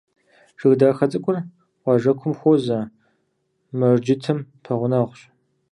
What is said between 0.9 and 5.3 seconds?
хадэ цӏыкӏур къуажэкум хуозэ, мэжджытым пэгъунэгъущ.